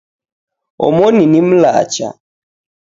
[0.85, 2.09] Omoni ni mlacha.